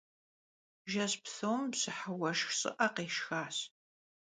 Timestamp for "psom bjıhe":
1.23-2.11